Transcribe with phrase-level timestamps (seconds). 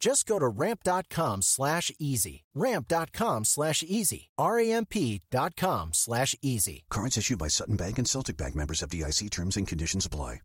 [0.00, 2.44] Just go to ramp.com slash easy.
[2.54, 4.30] Ramp.com slash easy.
[4.38, 6.84] R-A-M-P dot com slash easy.
[6.90, 10.40] Cards issued by Sutton Bank and Celtic Bank members FDIC terms and conditions apply.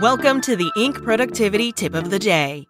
[0.00, 1.02] Welcome to the Inc.
[1.02, 2.66] Productivity Tip of the Day.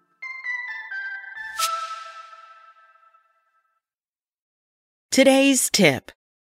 [5.11, 6.11] Today's tip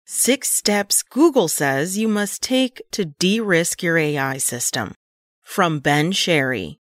[0.06, 4.94] Six steps Google says you must take to de risk your AI system.
[5.44, 6.80] From Ben Sherry.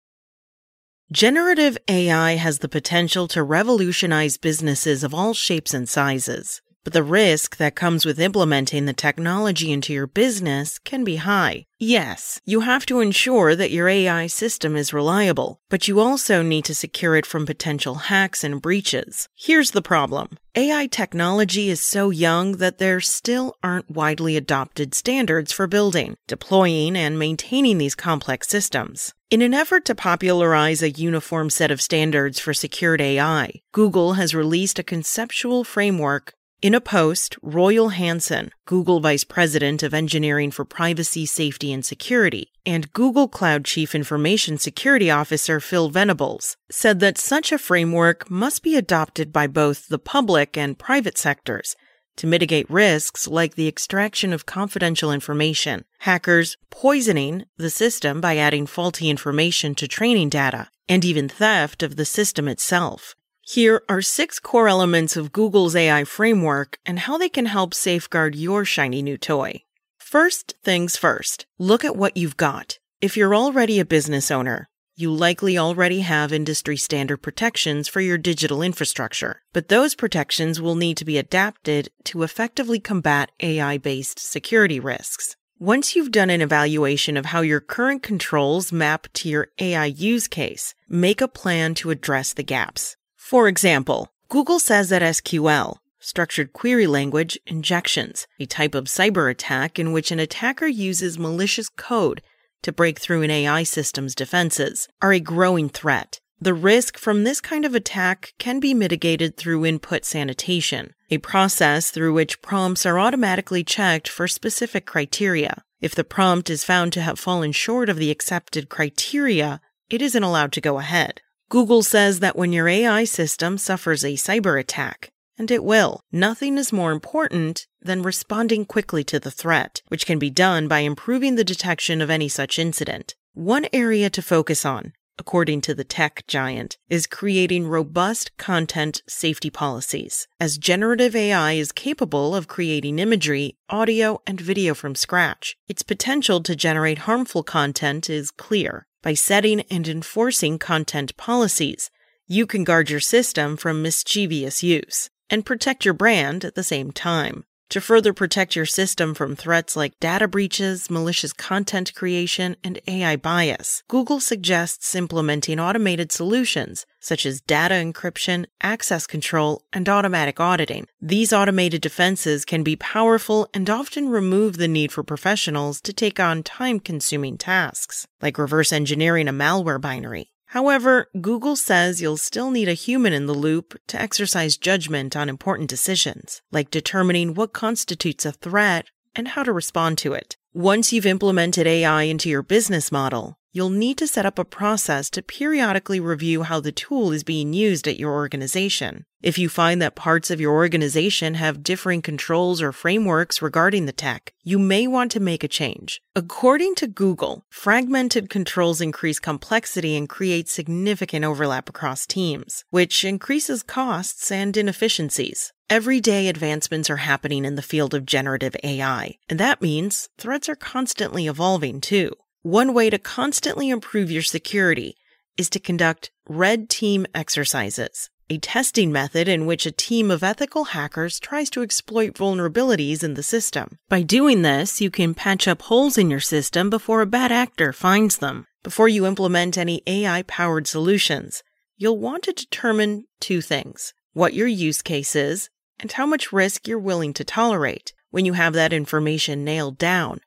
[1.12, 6.62] Generative AI has the potential to revolutionize businesses of all shapes and sizes.
[6.82, 11.66] But the risk that comes with implementing the technology into your business can be high.
[11.78, 16.64] Yes, you have to ensure that your AI system is reliable, but you also need
[16.66, 19.28] to secure it from potential hacks and breaches.
[19.34, 20.38] Here's the problem.
[20.54, 26.96] AI technology is so young that there still aren't widely adopted standards for building, deploying,
[26.96, 29.14] and maintaining these complex systems.
[29.30, 34.34] In an effort to popularize a uniform set of standards for secured AI, Google has
[34.34, 40.64] released a conceptual framework in a post, Royal Hansen, Google Vice President of Engineering for
[40.64, 47.16] Privacy, Safety, and Security, and Google Cloud Chief Information Security Officer Phil Venables, said that
[47.16, 51.76] such a framework must be adopted by both the public and private sectors
[52.16, 58.66] to mitigate risks like the extraction of confidential information, hackers poisoning the system by adding
[58.66, 63.14] faulty information to training data, and even theft of the system itself.
[63.52, 68.36] Here are six core elements of Google's AI framework and how they can help safeguard
[68.36, 69.64] your shiny new toy.
[69.98, 72.78] First things first, look at what you've got.
[73.00, 78.18] If you're already a business owner, you likely already have industry standard protections for your
[78.18, 84.20] digital infrastructure, but those protections will need to be adapted to effectively combat AI based
[84.20, 85.34] security risks.
[85.58, 90.28] Once you've done an evaluation of how your current controls map to your AI use
[90.28, 92.96] case, make a plan to address the gaps.
[93.30, 99.78] For example, Google says that SQL, structured query language injections, a type of cyber attack
[99.78, 102.22] in which an attacker uses malicious code
[102.62, 106.18] to break through an AI system's defenses, are a growing threat.
[106.40, 111.92] The risk from this kind of attack can be mitigated through input sanitation, a process
[111.92, 115.62] through which prompts are automatically checked for specific criteria.
[115.80, 120.24] If the prompt is found to have fallen short of the accepted criteria, it isn't
[120.24, 121.20] allowed to go ahead.
[121.50, 126.56] Google says that when your AI system suffers a cyber attack, and it will, nothing
[126.56, 131.34] is more important than responding quickly to the threat, which can be done by improving
[131.34, 133.16] the detection of any such incident.
[133.34, 139.50] One area to focus on, according to the tech giant, is creating robust content safety
[139.50, 145.56] policies, as generative AI is capable of creating imagery, audio, and video from scratch.
[145.66, 148.86] Its potential to generate harmful content is clear.
[149.02, 151.90] By setting and enforcing content policies,
[152.26, 156.92] you can guard your system from mischievous use and protect your brand at the same
[156.92, 157.44] time.
[157.70, 163.14] To further protect your system from threats like data breaches, malicious content creation, and AI
[163.14, 170.86] bias, Google suggests implementing automated solutions such as data encryption, access control, and automatic auditing.
[171.00, 176.18] These automated defenses can be powerful and often remove the need for professionals to take
[176.18, 180.32] on time consuming tasks, like reverse engineering a malware binary.
[180.50, 185.28] However, Google says you'll still need a human in the loop to exercise judgment on
[185.28, 190.36] important decisions, like determining what constitutes a threat and how to respond to it.
[190.52, 195.10] Once you've implemented AI into your business model, you'll need to set up a process
[195.10, 199.04] to periodically review how the tool is being used at your organization.
[199.22, 203.92] If you find that parts of your organization have differing controls or frameworks regarding the
[203.92, 206.00] tech, you may want to make a change.
[206.16, 213.62] According to Google, fragmented controls increase complexity and create significant overlap across teams, which increases
[213.62, 215.52] costs and inefficiencies.
[215.68, 220.56] Everyday advancements are happening in the field of generative AI, and that means threats are
[220.56, 222.10] constantly evolving too.
[222.42, 224.96] One way to constantly improve your security
[225.36, 230.64] is to conduct red team exercises, a testing method in which a team of ethical
[230.64, 233.76] hackers tries to exploit vulnerabilities in the system.
[233.90, 237.74] By doing this, you can patch up holes in your system before a bad actor
[237.74, 238.46] finds them.
[238.62, 241.42] Before you implement any AI powered solutions,
[241.76, 246.66] you'll want to determine two things what your use case is and how much risk
[246.66, 247.92] you're willing to tolerate.
[248.10, 250.20] When you have that information nailed down,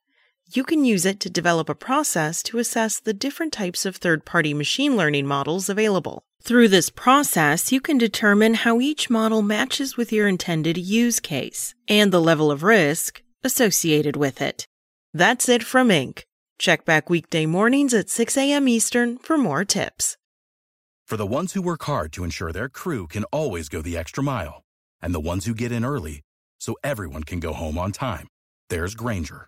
[0.56, 4.26] you can use it to develop a process to assess the different types of third
[4.26, 6.24] party machine learning models available.
[6.42, 11.74] Through this process, you can determine how each model matches with your intended use case
[11.88, 14.68] and the level of risk associated with it.
[15.14, 16.24] That's it from Inc.
[16.60, 18.68] Check back weekday mornings at 6 a.m.
[18.68, 20.18] Eastern for more tips.
[21.08, 24.24] For the ones who work hard to ensure their crew can always go the extra
[24.24, 24.64] mile,
[25.02, 26.22] and the ones who get in early
[26.60, 28.28] so everyone can go home on time,
[28.70, 29.48] there's Grainger